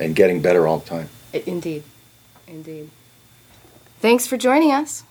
And 0.00 0.16
getting 0.16 0.40
better 0.40 0.66
all 0.66 0.78
the 0.78 0.88
time. 0.88 1.08
Indeed, 1.32 1.84
indeed. 2.46 2.88
Thanks 4.04 4.26
for 4.26 4.36
joining 4.36 4.70
us. 4.70 5.02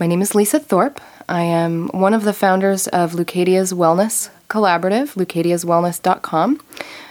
My 0.00 0.08
name 0.08 0.20
is 0.20 0.34
Lisa 0.34 0.58
Thorpe. 0.58 1.00
I 1.28 1.42
am 1.42 1.86
one 1.90 2.12
of 2.12 2.24
the 2.24 2.32
founders 2.32 2.88
of 2.88 3.12
Leucadia's 3.12 3.72
Wellness 3.72 4.30
Collaborative, 4.48 5.14
lucadiaswellness.com. 5.14 6.60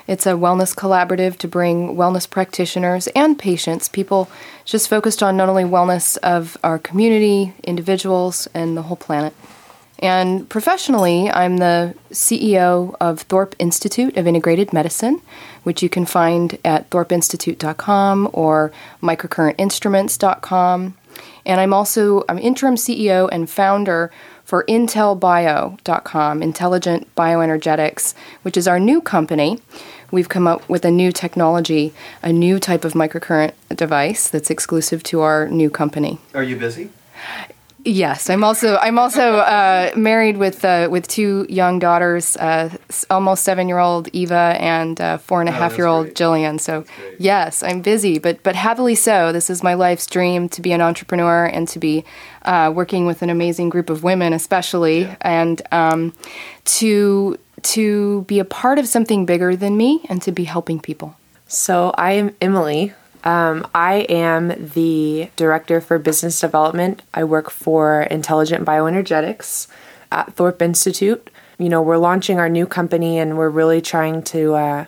It's 0.07 0.25
a 0.25 0.31
wellness 0.31 0.75
collaborative 0.75 1.37
to 1.37 1.47
bring 1.47 1.95
wellness 1.95 2.29
practitioners 2.29 3.07
and 3.15 3.39
patients, 3.39 3.87
people 3.87 4.29
just 4.65 4.89
focused 4.89 5.23
on 5.23 5.37
not 5.37 5.47
only 5.47 5.63
wellness 5.63 6.17
of 6.17 6.57
our 6.65 6.77
community, 6.77 7.53
individuals, 7.63 8.49
and 8.53 8.75
the 8.75 8.81
whole 8.81 8.97
planet. 8.97 9.33
And 10.01 10.49
professionally, 10.49 11.29
I'm 11.29 11.57
the 11.57 11.93
CEO 12.11 12.95
of 12.99 13.21
Thorpe 13.21 13.55
Institute 13.59 14.17
of 14.17 14.25
Integrated 14.25 14.73
Medicine, 14.73 15.21
which 15.63 15.83
you 15.83 15.89
can 15.89 16.05
find 16.05 16.57
at 16.65 16.89
thorpeinstitute.com 16.89 18.29
or 18.33 18.71
microcurrentinstruments.com. 19.01 20.97
And 21.45 21.59
I'm 21.59 21.73
also 21.73 22.23
I'm 22.27 22.39
interim 22.39 22.75
CEO 22.75 23.29
and 23.31 23.49
founder 23.49 24.11
for 24.43 24.63
intelbio.com, 24.65 26.43
Intelligent 26.43 27.15
Bioenergetics, 27.15 28.13
which 28.41 28.57
is 28.57 28.67
our 28.67 28.79
new 28.79 29.01
company. 29.01 29.59
We've 30.11 30.29
come 30.29 30.47
up 30.47 30.67
with 30.67 30.83
a 30.83 30.91
new 30.91 31.11
technology, 31.11 31.93
a 32.21 32.33
new 32.33 32.59
type 32.59 32.83
of 32.83 32.93
microcurrent 32.93 33.53
device 33.73 34.27
that's 34.27 34.49
exclusive 34.49 35.03
to 35.03 35.21
our 35.21 35.47
new 35.47 35.69
company. 35.69 36.19
Are 36.33 36.43
you 36.43 36.57
busy? 36.57 36.89
Yes, 37.83 38.29
I'm 38.29 38.43
also 38.43 38.77
I'm 38.77 38.99
also 38.99 39.37
uh, 39.37 39.91
married 39.95 40.37
with 40.37 40.63
uh, 40.63 40.87
with 40.91 41.07
two 41.07 41.47
young 41.49 41.79
daughters, 41.79 42.37
uh, 42.37 42.69
almost 43.09 43.43
seven 43.43 43.67
year 43.67 43.79
old 43.79 44.07
Eva 44.13 44.55
and 44.59 45.01
uh, 45.01 45.17
four 45.17 45.39
and 45.41 45.49
a 45.49 45.51
Oh, 45.51 45.55
half 45.55 45.77
year 45.77 45.87
old 45.87 46.05
great. 46.07 46.15
Jillian. 46.15 46.59
So 46.59 46.85
yes, 47.17 47.63
I'm 47.63 47.81
busy, 47.81 48.19
but 48.19 48.43
but 48.43 48.55
happily 48.55 48.93
so. 48.93 49.31
This 49.31 49.49
is 49.49 49.63
my 49.63 49.73
life's 49.73 50.05
dream 50.05 50.47
to 50.49 50.61
be 50.61 50.71
an 50.73 50.81
entrepreneur 50.81 51.45
and 51.45 51.67
to 51.69 51.79
be 51.79 52.05
uh, 52.43 52.71
working 52.73 53.07
with 53.07 53.23
an 53.23 53.31
amazing 53.31 53.69
group 53.69 53.89
of 53.89 54.03
women, 54.03 54.31
especially, 54.33 55.09
and 55.21 55.61
um, 55.71 56.13
to 56.65 57.37
to 57.63 58.21
be 58.23 58.37
a 58.39 58.45
part 58.45 58.77
of 58.77 58.87
something 58.87 59.25
bigger 59.25 59.55
than 59.55 59.75
me 59.75 60.01
and 60.07 60.21
to 60.21 60.31
be 60.31 60.43
helping 60.43 60.79
people. 60.79 61.15
So 61.47 61.93
I 61.97 62.11
am 62.13 62.35
Emily. 62.39 62.93
Um, 63.23 63.67
I 63.75 64.05
am 64.09 64.69
the 64.73 65.29
director 65.35 65.79
for 65.81 65.99
business 65.99 66.39
development. 66.39 67.01
I 67.13 67.23
work 67.23 67.49
for 67.49 68.03
Intelligent 68.03 68.65
Bioenergetics 68.65 69.67
at 70.11 70.33
Thorpe 70.33 70.61
Institute. 70.61 71.29
You 71.57 71.69
know, 71.69 71.81
we're 71.81 71.97
launching 71.97 72.39
our 72.39 72.49
new 72.49 72.65
company 72.65 73.19
and 73.19 73.37
we're 73.37 73.49
really 73.49 73.81
trying 73.81 74.23
to 74.23 74.55
uh, 74.55 74.85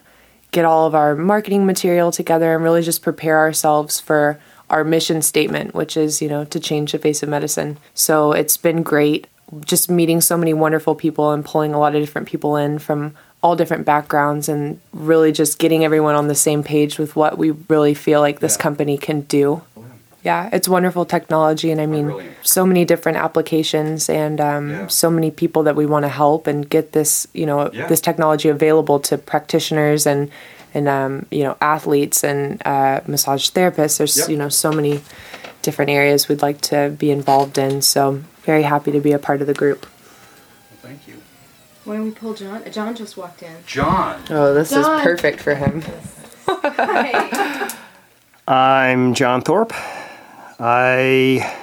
get 0.51 0.65
all 0.65 0.87
of 0.87 0.95
our 0.95 1.15
marketing 1.15 1.65
material 1.65 2.11
together 2.11 2.55
and 2.55 2.63
really 2.63 2.81
just 2.81 3.03
prepare 3.03 3.37
ourselves 3.37 3.99
for 3.99 4.39
our 4.69 4.83
mission 4.83 5.21
statement, 5.21 5.75
which 5.75 5.95
is, 5.95 6.21
you 6.21 6.27
know, 6.27 6.45
to 6.45 6.59
change 6.59 6.93
the 6.93 6.99
face 6.99 7.21
of 7.21 7.29
medicine. 7.29 7.77
So 7.93 8.31
it's 8.31 8.57
been 8.57 8.81
great 8.81 9.27
just 9.65 9.89
meeting 9.89 10.21
so 10.21 10.37
many 10.37 10.53
wonderful 10.53 10.95
people 10.95 11.31
and 11.31 11.45
pulling 11.45 11.73
a 11.73 11.79
lot 11.79 11.95
of 11.95 12.01
different 12.01 12.27
people 12.27 12.55
in 12.55 12.79
from 12.79 13.13
all 13.43 13.55
different 13.57 13.85
backgrounds 13.85 14.47
and 14.49 14.79
really 14.93 15.31
just 15.31 15.59
getting 15.59 15.83
everyone 15.83 16.15
on 16.15 16.27
the 16.29 16.35
same 16.35 16.63
page 16.63 16.97
with 16.97 17.15
what 17.15 17.37
we 17.37 17.51
really 17.67 17.93
feel 17.93 18.21
like 18.21 18.39
this 18.39 18.55
Yeah. 18.57 18.63
company 18.63 18.97
can 18.97 19.21
do. 19.21 19.61
Yeah, 20.23 20.49
it's 20.53 20.69
wonderful 20.69 21.03
technology, 21.03 21.69
and 21.69 21.81
I 21.81 21.85
mean, 21.85 22.05
brilliant. 22.05 22.33
so 22.43 22.65
many 22.65 22.85
different 22.85 23.17
applications 23.17 24.09
and 24.09 24.39
um, 24.39 24.69
Yeah. 24.69 24.87
so 24.87 25.09
many 25.09 25.29
people 25.31 25.63
that 25.63 25.75
we 25.75 25.85
want 25.85 26.03
to 26.05 26.09
help 26.09 26.47
and 26.47 26.67
get 26.69 26.93
this, 26.93 27.27
you 27.33 27.45
know, 27.45 27.69
Yeah. 27.73 27.87
this 27.87 27.99
technology 27.99 28.47
available 28.47 28.99
to 29.01 29.17
practitioners 29.17 30.07
and 30.07 30.29
and 30.75 30.87
um, 30.87 31.25
you 31.29 31.43
know 31.43 31.55
athletes 31.61 32.23
and 32.23 32.59
uh, 32.65 33.01
massage 33.05 33.49
therapists. 33.51 33.97
There's 33.97 34.17
Yep. 34.17 34.29
you 34.29 34.37
know 34.37 34.49
so 34.49 34.71
many 34.71 35.01
different 35.61 35.91
areas 35.91 36.27
we'd 36.29 36.41
like 36.41 36.61
to 36.61 36.93
be 36.97 37.11
involved 37.11 37.57
in. 37.59 37.81
So 37.81 38.21
very 38.45 38.63
happy 38.63 38.91
to 38.93 38.99
be 38.99 39.11
a 39.11 39.19
part 39.19 39.41
of 39.41 39.47
the 39.47 39.53
group. 39.53 39.85
Thank 41.83 41.85
you. 41.85 41.91
Why 41.91 41.97
don't 41.97 42.05
we 42.05 42.11
pull 42.11 42.33
John? 42.33 42.71
John 42.71 42.95
just 42.95 43.17
walked 43.17 43.43
in. 43.43 43.55
John. 43.65 44.21
Oh, 44.29 44.53
this 44.53 44.69
Dawn. 44.69 44.99
is 44.99 45.03
perfect 45.03 45.39
for 45.41 45.55
him. 45.55 45.83
Hi. 46.47 47.75
I'm 48.47 49.13
John 49.13 49.41
Thorpe. 49.41 49.73
I 50.59 51.55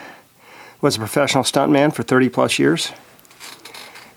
was 0.80 0.96
a 0.96 0.98
professional 0.98 1.44
stuntman 1.44 1.94
for 1.94 2.02
30 2.02 2.28
plus 2.30 2.58
years. 2.58 2.88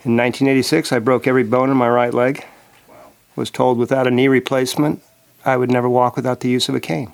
In 0.05 0.17
1986, 0.17 0.91
I 0.91 0.99
broke 0.99 1.27
every 1.27 1.43
bone 1.43 1.69
in 1.69 1.77
my 1.77 1.87
right 1.89 2.13
leg. 2.13 2.45
Wow. 2.89 2.95
Was 3.35 3.49
told 3.49 3.77
without 3.77 4.07
a 4.07 4.11
knee 4.11 4.27
replacement, 4.27 5.01
I 5.45 5.57
would 5.57 5.71
never 5.71 5.89
walk 5.89 6.15
without 6.15 6.41
the 6.41 6.49
use 6.49 6.67
of 6.69 6.75
a 6.75 6.79
cane. 6.79 7.13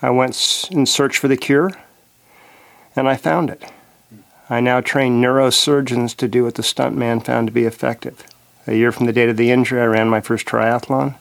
I 0.00 0.10
went 0.10 0.68
in 0.72 0.86
search 0.86 1.18
for 1.18 1.28
the 1.28 1.36
cure, 1.36 1.70
and 2.96 3.08
I 3.08 3.16
found 3.16 3.50
it. 3.50 3.62
I 4.50 4.60
now 4.60 4.80
train 4.80 5.20
neurosurgeons 5.20 6.16
to 6.16 6.28
do 6.28 6.44
what 6.44 6.56
the 6.56 6.62
stuntman 6.62 7.24
found 7.24 7.48
to 7.48 7.52
be 7.52 7.64
effective. 7.64 8.24
A 8.66 8.74
year 8.74 8.92
from 8.92 9.06
the 9.06 9.12
date 9.12 9.28
of 9.28 9.36
the 9.36 9.50
injury, 9.50 9.80
I 9.80 9.86
ran 9.86 10.08
my 10.08 10.20
first 10.20 10.46
triathlon. 10.46 11.16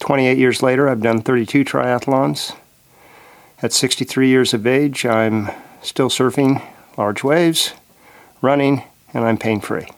28 0.00 0.36
years 0.36 0.62
later, 0.62 0.88
I've 0.88 1.00
done 1.00 1.22
32 1.22 1.64
triathlons. 1.64 2.54
At 3.62 3.72
63 3.72 4.28
years 4.28 4.52
of 4.52 4.66
age, 4.66 5.06
I'm 5.06 5.50
still 5.80 6.10
surfing 6.10 6.62
large 6.98 7.24
waves, 7.24 7.72
running, 8.42 8.82
and 9.14 9.24
I'm 9.24 9.38
pain 9.38 9.60
free. 9.60 9.88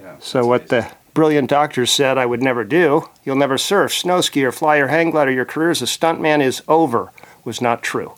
Yeah, 0.00 0.16
So, 0.18 0.46
what 0.46 0.68
the 0.68 0.90
brilliant 1.14 1.50
doctors 1.50 1.90
said 1.90 2.18
I 2.18 2.26
would 2.26 2.42
never 2.42 2.64
do 2.64 3.08
you'll 3.24 3.36
never 3.36 3.58
surf, 3.58 3.92
snow 3.92 4.20
ski, 4.20 4.44
or 4.44 4.52
fly 4.52 4.78
or 4.78 4.88
hang 4.88 5.10
glider, 5.10 5.30
your 5.30 5.44
career 5.44 5.70
as 5.70 5.82
a 5.82 5.84
stuntman 5.84 6.42
is 6.42 6.62
over 6.66 7.12
was 7.44 7.60
not 7.60 7.82
true. 7.82 8.14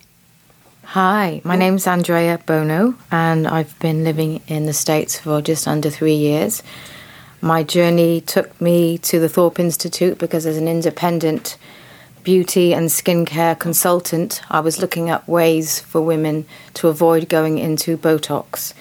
Hi, 0.85 1.41
my 1.43 1.55
oh. 1.55 1.59
name's 1.59 1.87
Andrea 1.87 2.39
Bono, 2.45 2.97
and 3.11 3.47
I've 3.49 3.79
been 3.79 4.05
living 4.05 4.43
in 4.47 4.67
the 4.67 4.75
States 4.75 5.19
for 5.19 5.41
just 5.41 5.67
under 5.67 5.89
three 5.89 6.17
years. 6.17 6.63
My 7.41 7.63
journey 7.63 8.21
took 8.21 8.61
me 8.61 8.99
to 8.99 9.19
the 9.19 9.29
Thorpe 9.29 9.59
Institute 9.59 10.19
because, 10.19 10.45
as 10.45 10.59
an 10.59 10.69
independent 10.69 11.57
beauty 12.25 12.75
and 12.75 12.89
skincare 12.89 13.59
consultant, 13.59 14.43
I 14.51 14.61
was 14.61 14.81
looking 14.81 15.09
at 15.09 15.27
ways 15.27 15.81
for 15.81 16.03
women 16.03 16.45
to 16.75 16.89
avoid 16.89 17.29
going 17.29 17.59
into 17.59 17.97
Botox. 17.97 18.75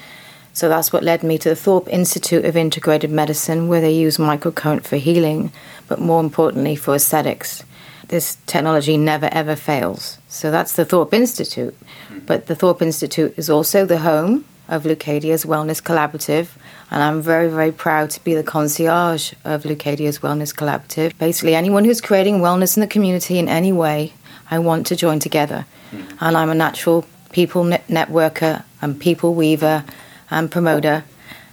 So 0.52 0.68
that's 0.68 0.92
what 0.92 1.02
led 1.02 1.22
me 1.22 1.38
to 1.38 1.48
the 1.48 1.56
Thorpe 1.56 1.88
Institute 1.88 2.44
of 2.44 2.58
Integrated 2.58 3.10
Medicine, 3.10 3.68
where 3.68 3.80
they 3.80 3.92
use 3.92 4.18
microcurrent 4.18 4.84
for 4.84 4.96
healing, 4.96 5.50
but 5.88 5.98
more 5.98 6.20
importantly 6.20 6.76
for 6.76 6.94
aesthetics. 6.94 7.64
This 8.08 8.36
technology 8.46 8.96
never 8.96 9.28
ever 9.32 9.56
fails. 9.56 10.18
So 10.28 10.50
that's 10.50 10.74
the 10.74 10.84
Thorpe 10.84 11.14
Institute. 11.14 11.74
Mm-hmm. 11.80 12.18
But 12.26 12.46
the 12.46 12.54
Thorpe 12.54 12.82
Institute 12.82 13.34
is 13.36 13.48
also 13.48 13.84
the 13.84 13.98
home 13.98 14.44
of 14.68 14.84
Leucadia's 14.84 15.44
Wellness 15.44 15.82
Collaborative, 15.82 16.48
and 16.90 17.02
I'm 17.02 17.20
very, 17.20 17.48
very 17.48 17.72
proud 17.72 18.10
to 18.10 18.24
be 18.24 18.34
the 18.34 18.42
concierge 18.42 19.34
of 19.44 19.64
Leucadia's 19.64 20.20
Wellness 20.20 20.54
Collaborative. 20.54 21.16
Basically, 21.18 21.54
anyone 21.54 21.84
who's 21.84 22.00
creating 22.00 22.38
wellness 22.38 22.76
in 22.76 22.80
the 22.80 22.86
community 22.86 23.38
in 23.38 23.48
any 23.48 23.72
way, 23.72 24.12
I 24.50 24.58
want 24.58 24.86
to 24.88 24.96
join 24.96 25.18
together. 25.18 25.66
Mm-hmm. 25.90 26.24
And 26.24 26.36
I'm 26.36 26.50
a 26.50 26.54
natural 26.54 27.04
people 27.32 27.64
net- 27.64 27.86
networker 27.88 28.64
and 28.80 28.98
people 28.98 29.34
weaver 29.34 29.84
and 30.30 30.50
promoter. 30.50 31.04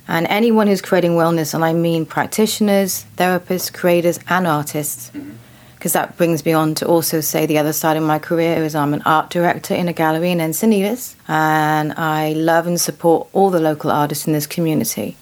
And 0.08 0.26
anyone 0.28 0.68
who's 0.68 0.82
creating 0.82 1.12
wellness, 1.12 1.54
and 1.54 1.64
I 1.64 1.74
mean 1.74 2.06
practitioners, 2.06 3.06
therapists, 3.18 3.72
creators, 3.72 4.20
and 4.28 4.48
artists, 4.48 5.12
mm-hmm. 5.12 5.32
Because 5.80 5.94
that 5.94 6.18
brings 6.18 6.44
me 6.44 6.52
on 6.52 6.76
to 6.76 6.86
also 6.86 7.22
say 7.22 7.46
the 7.46 7.58
other 7.58 7.72
side 7.72 7.96
of 7.96 8.04
my 8.04 8.20
career 8.20 8.62
is 8.62 8.76
I'm 8.76 8.94
an 8.94 9.02
art 9.06 9.30
director 9.30 9.74
in 9.74 9.88
a 9.88 9.94
gallery 9.94 10.30
in 10.30 10.40
Encinitas, 10.40 11.16
and 11.30 11.94
I 11.94 12.34
love 12.34 12.68
and 12.68 12.80
support 12.80 13.30
all 13.32 13.50
the 13.50 13.62
local 13.62 13.90
artists 13.90 14.28
in 14.28 14.34
this 14.34 14.46
community, 14.46 15.16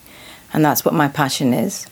and 0.51 0.65
that's 0.65 0.83
what 0.83 0.95
my 0.95 1.09
passion 1.09 1.53
is. 1.53 1.85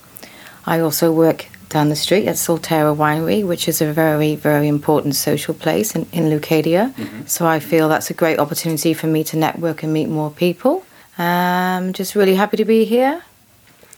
I 0.66 0.80
also 0.80 1.12
work 1.12 1.46
down 1.70 1.90
the 1.90 1.96
street 1.96 2.26
at 2.26 2.38
Solterra 2.38 2.96
Winery, 2.96 3.46
which 3.46 3.68
is 3.68 3.82
a 3.82 3.94
very, 3.94 4.36
very 4.36 4.68
important 4.68 5.16
social 5.16 5.54
place 5.54 5.96
in, 5.96 6.08
in 6.12 6.24
Leucadia. 6.24 6.92
Mm-hmm. 6.96 7.28
So 7.28 7.46
I 7.46 7.60
feel 7.60 7.88
that's 7.88 8.10
a 8.10 8.16
great 8.16 8.40
opportunity 8.40 8.96
for 8.96 9.06
me 9.06 9.24
to 9.26 9.38
network 9.38 9.84
and 9.84 9.94
meet 9.94 10.10
more 10.10 10.32
people. 10.32 10.84
I'm 11.20 11.94
just 11.94 12.16
really 12.16 12.34
happy 12.34 12.58
to 12.58 12.66
be 12.66 12.84
here. 12.86 13.22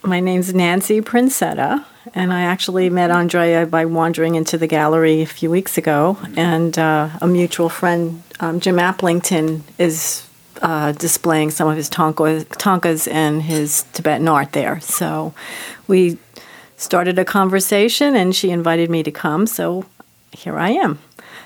My 0.03 0.19
name's 0.19 0.53
Nancy 0.53 1.01
Princetta, 1.01 1.83
and 2.13 2.31
I 2.31 2.41
actually 2.41 2.89
met 2.89 3.09
Andrea 3.09 3.65
by 3.65 3.85
wandering 3.85 4.35
into 4.35 4.57
the 4.57 4.67
gallery 4.67 5.21
a 5.21 5.25
few 5.25 5.49
weeks 5.49 5.77
ago. 5.77 6.17
And 6.35 6.77
uh, 6.77 7.09
a 7.19 7.27
mutual 7.27 7.67
friend, 7.67 8.21
um, 8.39 8.59
Jim 8.59 8.77
Applington, 8.77 9.61
is 9.77 10.27
uh, 10.61 10.91
displaying 10.93 11.49
some 11.51 11.67
of 11.67 11.75
his 11.75 11.89
thangka, 11.89 12.45
thangkas 12.45 13.11
and 13.11 13.41
his 13.41 13.85
Tibetan 13.93 14.27
art 14.27 14.53
there. 14.53 14.79
So 14.81 15.33
we 15.87 16.17
started 16.77 17.17
a 17.17 17.25
conversation, 17.25 18.15
and 18.15 18.35
she 18.35 18.51
invited 18.51 18.89
me 18.89 19.01
to 19.03 19.11
come. 19.11 19.47
So 19.47 19.85
here 20.31 20.57
I 20.57 20.69
am. 20.69 20.99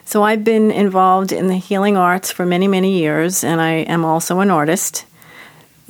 So 0.04 0.24
I've 0.24 0.44
been 0.44 0.72
involved 0.72 1.32
in 1.32 1.48
the 1.48 1.58
healing 1.58 1.96
arts 1.96 2.32
for 2.32 2.46
many, 2.46 2.68
many 2.68 3.00
years, 3.00 3.44
and 3.44 3.62
I 3.62 3.72
am 3.72 4.04
also 4.04 4.40
an 4.40 4.52
artist. 4.52 5.06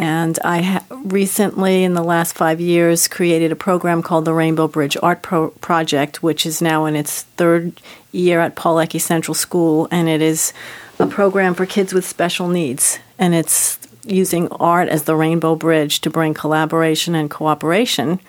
And 0.02 0.40
I 0.44 0.62
ha- 0.64 0.84
recently, 0.90 1.84
in 1.84 1.94
the 1.94 2.04
last 2.04 2.34
five 2.34 2.60
years, 2.60 3.08
created 3.08 3.52
a 3.52 3.56
program 3.56 4.02
called 4.02 4.26
the 4.26 4.34
Rainbow 4.34 4.68
Bridge 4.68 4.98
Art 5.04 5.22
Pro- 5.22 5.52
Project, 5.62 6.24
which 6.24 6.44
is 6.44 6.60
now 6.60 6.86
in 6.86 6.96
its 6.96 7.22
third 7.38 7.80
year 8.12 8.40
at 8.40 8.56
Paul 8.56 8.78
Ecke 8.78 9.00
Central 9.00 9.36
School. 9.36 9.88
And 9.92 10.10
it 10.10 10.20
is 10.20 10.54
a 10.98 11.06
program 11.06 11.54
for 11.54 11.68
kids 11.68 11.94
with 11.94 12.04
special 12.04 12.48
needs. 12.48 12.98
And 13.20 13.36
it's 13.36 13.78
using 14.04 14.48
art 14.54 14.90
as 14.90 15.04
the 15.04 15.16
rainbow 15.16 15.56
bridge 15.56 16.02
to 16.02 16.10
bring 16.10 16.34
collaboration 16.34 17.14
and 17.14 17.30
cooperation 17.30 18.20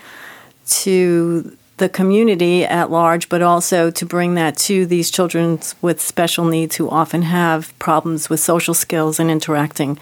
to 0.67 1.57
the 1.79 1.89
community 1.89 2.67
at 2.67 2.91
large, 2.91 3.31
but 3.31 3.41
also 3.41 3.91
to 3.91 4.05
bring 4.05 4.35
that 4.35 4.59
to 4.59 4.85
these 4.85 5.11
children 5.11 5.59
with 5.81 6.03
special 6.03 6.45
needs 6.45 6.77
who 6.77 6.91
often 6.91 7.23
have 7.23 7.77
problems 7.79 8.29
with 8.29 8.41
social 8.41 8.75
skills 8.75 9.19
and 9.19 9.31
interacting 9.31 9.99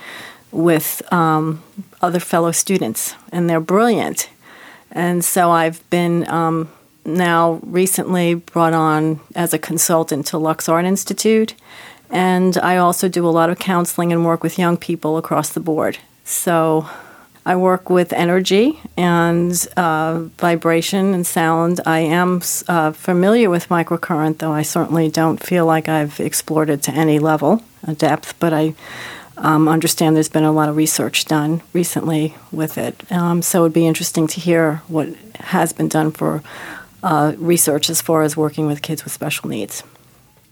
with 0.52 1.02
um, 1.12 1.62
other 2.00 2.20
fellow 2.20 2.52
students. 2.52 3.14
And 3.32 3.48
they're 3.48 3.60
brilliant. 3.60 4.28
And 4.90 5.24
so 5.24 5.50
I've 5.50 5.88
been 5.90 6.28
um, 6.28 6.68
now 7.04 7.60
recently 7.62 8.34
brought 8.34 8.72
on 8.74 9.20
as 9.34 9.54
a 9.54 9.58
consultant 9.58 10.26
to 10.26 10.38
Lux 10.38 10.68
Art 10.68 10.84
Institute. 10.84 11.54
And 12.10 12.58
I 12.58 12.76
also 12.76 13.08
do 13.08 13.26
a 13.26 13.30
lot 13.30 13.50
of 13.50 13.58
counseling 13.58 14.12
and 14.12 14.24
work 14.24 14.42
with 14.42 14.58
young 14.58 14.76
people 14.76 15.16
across 15.16 15.50
the 15.50 15.60
board. 15.60 15.98
So 16.24 16.88
I 17.46 17.56
work 17.56 17.88
with 17.88 18.12
energy 18.12 18.80
and 18.96 19.66
uh, 19.76 20.24
vibration 20.38 21.14
and 21.14 21.26
sound. 21.26 21.80
I 21.86 22.00
am 22.00 22.42
uh, 22.68 22.92
familiar 22.92 23.48
with 23.48 23.68
microcurrent, 23.68 24.38
though 24.38 24.52
I 24.52 24.62
certainly 24.62 25.08
don't 25.08 25.42
feel 25.42 25.66
like 25.66 25.88
I've 25.88 26.20
explored 26.20 26.68
it 26.68 26.82
to 26.84 26.92
any 26.92 27.18
level, 27.18 27.62
of 27.84 27.96
depth, 27.96 28.38
but 28.38 28.52
I 28.52 28.74
um, 29.40 29.68
understand 29.68 30.14
there's 30.14 30.28
been 30.28 30.44
a 30.44 30.52
lot 30.52 30.68
of 30.68 30.76
research 30.76 31.24
done 31.24 31.62
recently 31.72 32.34
with 32.52 32.78
it. 32.78 33.10
Um, 33.10 33.42
so 33.42 33.60
it 33.60 33.62
would 33.62 33.72
be 33.72 33.86
interesting 33.86 34.26
to 34.28 34.40
hear 34.40 34.82
what 34.86 35.08
has 35.36 35.72
been 35.72 35.88
done 35.88 36.12
for 36.12 36.42
uh, 37.02 37.32
research 37.38 37.88
as 37.88 38.00
far 38.00 38.22
as 38.22 38.36
working 38.36 38.66
with 38.66 38.82
kids 38.82 39.04
with 39.04 39.12
special 39.12 39.48
needs. 39.48 39.82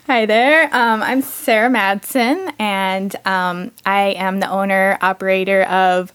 Hi 0.07 0.25
there. 0.25 0.75
Um, 0.75 1.03
I'm 1.03 1.21
Sarah 1.21 1.69
Madsen, 1.69 2.51
and 2.59 3.15
um, 3.27 3.73
I 3.85 4.15
am 4.17 4.41
the 4.41 4.49
owner 4.49 4.97
operator 5.03 5.65
of 5.65 6.15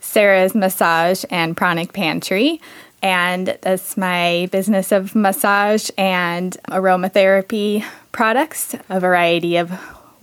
Sarah's 0.00 0.54
Massage 0.54 1.24
and 1.30 1.56
Pranic 1.56 1.94
Pantry. 1.94 2.60
And 3.02 3.56
that's 3.62 3.96
my 3.96 4.50
business 4.52 4.92
of 4.92 5.14
massage 5.14 5.88
and 5.96 6.54
aromatherapy 6.68 7.82
products, 8.12 8.74
a 8.90 9.00
variety 9.00 9.56
of 9.56 9.70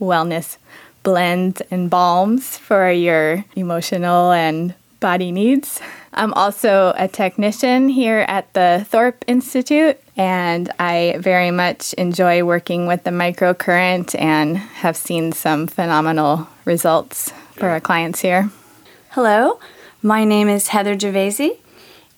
wellness 0.00 0.58
blends 1.08 1.62
and 1.70 1.88
balms 1.88 2.58
for 2.58 2.90
your 2.90 3.42
emotional 3.56 4.30
and 4.30 4.74
body 5.00 5.32
needs. 5.32 5.80
I'm 6.12 6.34
also 6.34 6.92
a 6.98 7.08
technician 7.08 7.88
here 7.88 8.26
at 8.28 8.52
the 8.52 8.84
Thorpe 8.90 9.24
Institute, 9.26 9.98
and 10.18 10.70
I 10.78 11.16
very 11.18 11.50
much 11.50 11.94
enjoy 11.94 12.44
working 12.44 12.86
with 12.86 13.04
the 13.04 13.10
microcurrent 13.10 14.20
and 14.20 14.58
have 14.58 14.98
seen 14.98 15.32
some 15.32 15.66
phenomenal 15.66 16.46
results 16.66 17.32
for 17.52 17.68
our 17.70 17.80
clients 17.80 18.20
here. 18.20 18.50
Hello, 19.12 19.60
my 20.02 20.26
name 20.26 20.50
is 20.50 20.68
Heather 20.68 20.94
Gervaisi, 20.94 21.56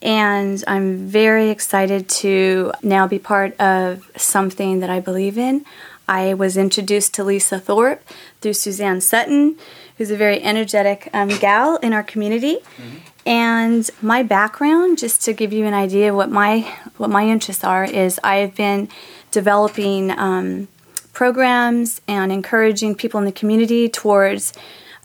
and 0.02 0.64
I'm 0.66 1.06
very 1.06 1.50
excited 1.50 2.08
to 2.24 2.72
now 2.82 3.06
be 3.06 3.20
part 3.20 3.54
of 3.60 4.10
something 4.16 4.80
that 4.80 4.90
I 4.90 4.98
believe 4.98 5.38
in. 5.38 5.64
I 6.10 6.34
was 6.34 6.56
introduced 6.56 7.14
to 7.14 7.24
Lisa 7.24 7.60
Thorpe 7.60 8.02
through 8.40 8.54
Suzanne 8.54 9.00
Sutton, 9.00 9.56
who's 9.96 10.10
a 10.10 10.16
very 10.16 10.42
energetic 10.42 11.08
um, 11.12 11.28
gal 11.28 11.76
in 11.76 11.92
our 11.92 12.02
community. 12.02 12.56
Mm-hmm. 12.56 12.96
And 13.26 13.88
my 14.02 14.24
background, 14.24 14.98
just 14.98 15.22
to 15.26 15.32
give 15.32 15.52
you 15.52 15.66
an 15.66 15.74
idea 15.74 16.10
of 16.10 16.16
what 16.16 16.28
my 16.28 16.68
what 16.96 17.10
my 17.10 17.28
interests 17.28 17.62
are, 17.62 17.84
is 17.84 18.18
I've 18.24 18.56
been 18.56 18.88
developing 19.30 20.10
um, 20.10 20.66
programs 21.12 22.00
and 22.08 22.32
encouraging 22.32 22.96
people 22.96 23.18
in 23.20 23.24
the 23.24 23.32
community 23.32 23.88
towards 23.88 24.52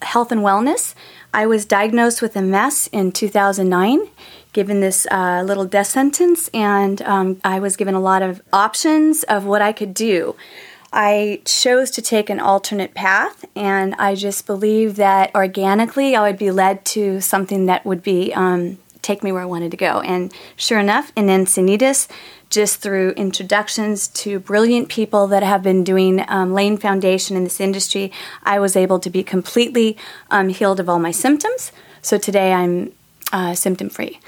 health 0.01 0.31
and 0.31 0.41
wellness. 0.41 0.95
I 1.35 1.45
was 1.45 1.65
diagnosed 1.65 2.23
with 2.23 2.35
MS 2.35 2.89
in 2.91 3.11
2009, 3.11 4.07
given 4.53 4.81
this 4.81 5.05
uh, 5.11 5.43
little 5.45 5.65
death 5.65 5.87
sentence, 5.87 6.49
and 6.51 6.99
um, 7.03 7.39
I 7.43 7.59
was 7.59 7.75
given 7.75 7.93
a 7.93 7.99
lot 7.99 8.23
of 8.23 8.41
options 8.51 9.21
of 9.23 9.45
what 9.45 9.61
I 9.61 9.71
could 9.71 9.93
do. 9.93 10.35
I 10.97 11.41
chose 11.43 11.91
to 11.91 12.01
take 12.01 12.29
an 12.29 12.39
alternate 12.39 12.93
path, 12.93 13.43
and 13.53 13.93
I 13.95 14.15
just 14.15 14.45
believe 14.45 14.95
that 14.95 15.35
organically 15.35 16.15
I 16.15 16.21
would 16.21 16.37
be 16.37 16.51
led 16.51 16.85
to 16.85 17.19
something 17.19 17.65
that 17.65 17.85
would 17.85 18.01
be 18.01 18.33
um, 18.33 18.77
take 19.01 19.21
me 19.21 19.33
where 19.33 19.41
I 19.41 19.45
wanted 19.45 19.71
to 19.71 19.77
go. 19.77 19.99
And 19.99 20.33
sure 20.55 20.79
enough, 20.79 21.11
in 21.17 21.25
Encinitas, 21.25 22.07
just 22.49 22.79
through 22.79 23.09
introductions 23.11 24.07
to 24.07 24.39
brilliant 24.39 24.87
people 24.87 25.27
that 25.27 25.43
have 25.43 25.61
been 25.61 25.83
doing 25.83 26.23
um, 26.29 26.53
laying 26.53 26.77
foundation 26.77 27.35
in 27.35 27.43
this 27.43 27.59
industry, 27.59 28.09
I 28.43 28.59
was 28.59 28.77
able 28.77 28.99
to 28.99 29.09
be 29.09 29.21
completely 29.21 29.97
um, 30.31 30.47
healed 30.47 30.79
of 30.79 30.87
all 30.87 30.99
my 30.99 31.11
symptoms. 31.11 31.73
So 32.01 32.17
today 32.17 32.53
I'm 32.53 32.93
uh, 33.33 33.53
symptom 33.53 33.89
free. 33.89 34.19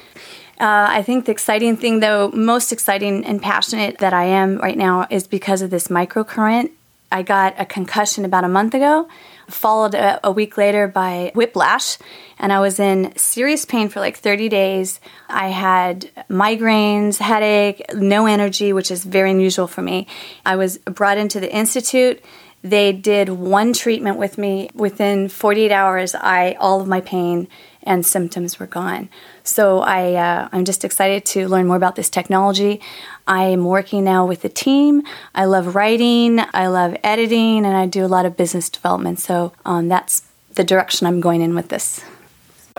Uh, 0.59 0.87
I 0.89 1.03
think 1.03 1.25
the 1.25 1.31
exciting 1.31 1.77
thing, 1.77 1.99
though, 1.99 2.29
most 2.31 2.71
exciting 2.71 3.23
and 3.25 3.41
passionate 3.41 3.99
that 3.99 4.13
I 4.13 4.25
am 4.25 4.57
right 4.57 4.77
now 4.77 5.05
is 5.09 5.27
because 5.27 5.61
of 5.61 5.69
this 5.69 5.87
microcurrent. 5.87 6.71
I 7.11 7.21
got 7.21 7.53
a 7.57 7.65
concussion 7.65 8.25
about 8.25 8.43
a 8.43 8.49
month 8.49 8.73
ago, 8.73 9.07
followed 9.47 9.93
a, 9.93 10.19
a, 10.27 10.31
week 10.31 10.57
later 10.57 10.87
by 10.87 11.31
whiplash, 11.35 11.97
and 12.37 12.51
I 12.51 12.59
was 12.59 12.79
in 12.79 13.15
serious 13.15 13.65
pain 13.65 13.87
for 13.87 14.01
like 14.01 14.17
30 14.17 14.49
days. 14.49 14.99
I 15.29 15.49
had 15.49 16.09
migraines, 16.29 17.19
headache, 17.19 17.81
no 17.93 18.25
energy, 18.25 18.73
which 18.73 18.91
is 18.91 19.05
very 19.05 19.31
unusual 19.31 19.67
for 19.67 19.81
me. 19.81 20.07
I 20.45 20.57
was 20.57 20.79
brought 20.79 21.17
into 21.17 21.39
the 21.39 21.53
institute. 21.53 22.22
They 22.61 22.91
did 22.91 23.29
one 23.29 23.72
treatment 23.72 24.17
with 24.17 24.37
me. 24.37 24.70
Within 24.74 25.29
48 25.29 25.72
hours, 25.72 26.15
I 26.15 26.57
all 26.59 26.81
of 26.81 26.87
my 26.87 27.00
pain 27.00 27.48
and 27.87 28.05
symptoms 28.05 28.59
were 28.59 28.67
gone. 28.67 29.09
So 29.43 29.79
I, 29.79 30.13
uh, 30.13 30.50
I'm 30.51 30.65
just 30.65 30.85
excited 30.85 31.25
to 31.27 31.47
learn 31.47 31.65
more 31.65 31.77
about 31.77 31.95
this 31.95 32.09
technology. 32.09 32.81
I 33.25 33.43
am 33.45 33.65
working 33.65 34.03
now 34.03 34.25
with 34.25 34.45
a 34.45 34.50
team. 34.50 35.03
I 35.33 35.45
love 35.45 35.73
writing, 35.73 36.39
I 36.53 36.67
love 36.67 36.97
editing, 37.03 37.65
and 37.65 37.75
I 37.75 37.87
do 37.87 38.05
a 38.05 38.07
lot 38.07 38.25
of 38.25 38.37
business 38.37 38.69
development. 38.69 39.19
So 39.19 39.53
um, 39.65 39.87
that's 39.87 40.23
the 40.53 40.63
direction 40.63 41.07
I'm 41.07 41.21
going 41.21 41.41
in 41.41 41.55
with 41.55 41.69
this. 41.69 42.03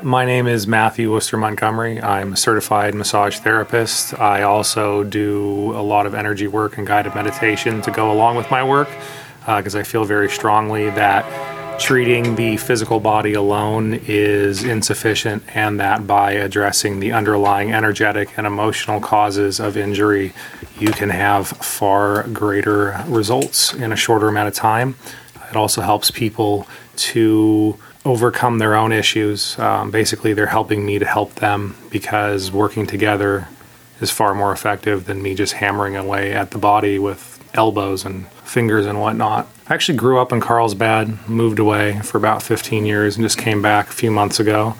My 0.02 0.24
name 0.24 0.46
is 0.46 0.68
Matthew 0.68 1.10
Worcester 1.10 1.36
Montgomery. 1.36 2.00
I'm 2.00 2.34
a 2.34 2.36
certified 2.36 2.94
massage 2.94 3.38
therapist. 3.38 4.18
I 4.18 4.42
also 4.42 5.02
do 5.02 5.72
a 5.72 5.82
lot 5.82 6.06
of 6.06 6.14
energy 6.14 6.46
work 6.46 6.78
and 6.78 6.86
guided 6.86 7.16
meditation 7.16 7.82
to 7.82 7.90
go 7.90 8.12
along 8.12 8.36
with 8.36 8.48
my 8.48 8.62
work 8.62 8.88
because 9.40 9.74
uh, 9.74 9.80
I 9.80 9.82
feel 9.82 10.04
very 10.04 10.30
strongly 10.30 10.90
that 10.90 11.24
treating 11.78 12.34
the 12.34 12.56
physical 12.56 13.00
body 13.00 13.34
alone 13.34 13.94
is 14.06 14.64
insufficient, 14.64 15.42
and 15.54 15.78
that 15.80 16.06
by 16.06 16.32
addressing 16.32 17.00
the 17.00 17.12
underlying 17.12 17.72
energetic 17.72 18.36
and 18.36 18.46
emotional 18.46 19.00
causes 19.00 19.60
of 19.60 19.76
injury, 19.76 20.32
you 20.78 20.90
can 20.90 21.08
have 21.10 21.46
far 21.48 22.24
greater 22.24 23.02
results 23.06 23.72
in 23.74 23.92
a 23.92 23.96
shorter 23.96 24.28
amount 24.28 24.48
of 24.48 24.54
time. 24.54 24.96
It 25.50 25.56
also 25.56 25.80
helps 25.80 26.10
people 26.10 26.66
to 26.96 27.78
overcome 28.04 28.58
their 28.58 28.74
own 28.74 28.92
issues. 28.92 29.58
Um, 29.58 29.90
basically, 29.90 30.32
they're 30.32 30.46
helping 30.46 30.84
me 30.84 30.98
to 30.98 31.06
help 31.06 31.34
them 31.36 31.76
because 31.90 32.50
working 32.50 32.86
together 32.86 33.48
is 34.00 34.10
far 34.10 34.34
more 34.34 34.52
effective 34.52 35.06
than 35.06 35.22
me 35.22 35.34
just 35.34 35.54
hammering 35.54 35.96
away 35.96 36.32
at 36.32 36.50
the 36.50 36.58
body 36.58 36.98
with 36.98 37.38
elbows 37.54 38.04
and 38.04 38.28
fingers 38.44 38.86
and 38.86 39.00
whatnot. 39.00 39.48
I 39.68 39.74
actually 39.74 39.98
grew 39.98 40.18
up 40.18 40.32
in 40.32 40.40
Carlsbad, 40.40 41.28
moved 41.28 41.58
away 41.58 42.00
for 42.00 42.16
about 42.16 42.42
15 42.42 42.86
years, 42.86 43.16
and 43.16 43.24
just 43.24 43.36
came 43.36 43.60
back 43.60 43.90
a 43.90 43.92
few 43.92 44.10
months 44.10 44.40
ago. 44.40 44.74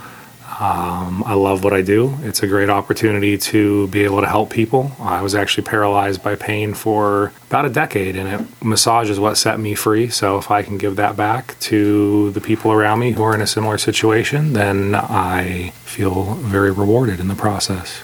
Um, 0.61 1.23
I 1.27 1.35
love 1.35 1.63
what 1.63 1.75
I 1.75 1.83
do. 1.83 2.17
It's 2.23 2.43
a 2.43 2.47
great 2.47 2.71
opportunity 2.71 3.37
to 3.37 3.87
be 3.89 4.05
able 4.05 4.23
to 4.23 4.27
help 4.27 4.51
people. 4.51 4.93
I 4.99 5.21
was 5.21 5.35
actually 5.35 5.65
paralyzed 5.65 6.23
by 6.23 6.37
pain 6.37 6.73
for 6.73 7.33
about 7.49 7.67
a 7.67 7.69
decade, 7.69 8.17
and 8.17 8.41
it, 8.41 8.65
massage 8.65 9.11
is 9.11 9.21
what 9.21 9.37
set 9.37 9.61
me 9.61 9.75
free. 9.75 10.09
So, 10.09 10.39
if 10.39 10.51
I 10.51 10.63
can 10.63 10.79
give 10.79 10.97
that 10.97 11.17
back 11.17 11.61
to 11.61 12.31
the 12.31 12.41
people 12.41 12.73
around 12.73 12.99
me 13.01 13.13
who 13.13 13.23
are 13.23 13.35
in 13.35 13.43
a 13.43 13.47
similar 13.47 13.77
situation, 13.77 14.55
then 14.55 14.95
I 14.95 15.71
feel 15.85 16.35
very 16.37 16.71
rewarded 16.71 17.21
in 17.21 17.29
the 17.29 17.35
process 17.35 18.03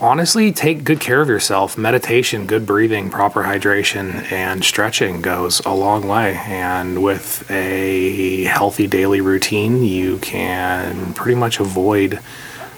honestly, 0.00 0.52
take 0.52 0.84
good 0.84 1.00
care 1.00 1.20
of 1.20 1.28
yourself. 1.28 1.76
Meditation, 1.76 2.46
good 2.46 2.66
breathing, 2.66 3.10
proper 3.10 3.42
hydration, 3.42 4.30
and 4.32 4.64
stretching 4.64 5.20
goes 5.20 5.60
a 5.60 5.74
long 5.74 6.06
way. 6.06 6.36
And 6.46 7.02
with 7.02 7.48
a 7.50 8.44
healthy 8.44 8.86
daily 8.86 9.20
routine, 9.20 9.82
you 9.82 10.18
can 10.18 11.14
pretty 11.14 11.38
much 11.38 11.60
avoid 11.60 12.20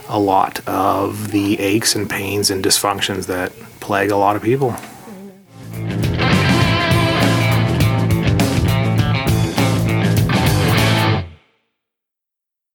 a 0.08 0.18
lot 0.18 0.66
of 0.68 1.30
the 1.30 1.60
aches 1.60 1.94
and 1.94 2.08
pains 2.10 2.50
and 2.50 2.64
dysfunctions 2.64 3.26
that 3.26 3.52
plague 3.80 4.10
a 4.10 4.16
lot 4.16 4.36
of 4.36 4.42
people. 4.42 4.74